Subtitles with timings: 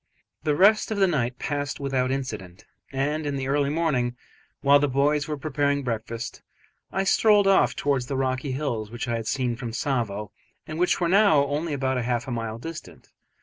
[0.41, 4.15] The rest of the night passed without incident, and in the early morning,
[4.61, 6.41] while the boys were preparing breakfast,
[6.91, 10.31] I strolled off towards the rocky hills which I had seen from Tsavo,
[10.65, 13.09] and which were now only about half a mile distant.